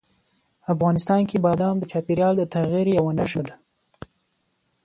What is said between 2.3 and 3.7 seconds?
د تغیر یوه نښه ده.